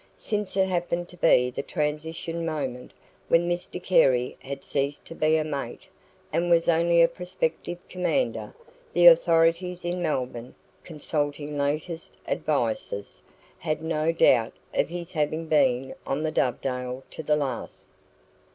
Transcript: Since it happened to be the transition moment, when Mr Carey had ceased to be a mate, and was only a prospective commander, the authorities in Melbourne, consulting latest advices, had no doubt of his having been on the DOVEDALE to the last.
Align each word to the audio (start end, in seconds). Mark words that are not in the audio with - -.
Since 0.17 0.57
it 0.57 0.67
happened 0.67 1.09
to 1.09 1.17
be 1.17 1.51
the 1.51 1.61
transition 1.61 2.43
moment, 2.43 2.91
when 3.27 3.47
Mr 3.47 3.77
Carey 3.79 4.35
had 4.39 4.63
ceased 4.63 5.05
to 5.05 5.13
be 5.13 5.37
a 5.37 5.43
mate, 5.43 5.87
and 6.33 6.49
was 6.49 6.67
only 6.67 7.03
a 7.03 7.07
prospective 7.07 7.77
commander, 7.87 8.55
the 8.93 9.05
authorities 9.05 9.85
in 9.85 10.01
Melbourne, 10.01 10.55
consulting 10.83 11.55
latest 11.55 12.17
advices, 12.27 13.21
had 13.59 13.83
no 13.83 14.11
doubt 14.11 14.53
of 14.73 14.89
his 14.89 15.13
having 15.13 15.45
been 15.45 15.93
on 16.07 16.23
the 16.23 16.31
DOVEDALE 16.31 17.03
to 17.11 17.21
the 17.21 17.35
last. 17.35 17.87